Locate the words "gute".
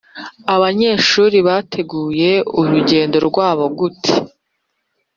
3.77-4.13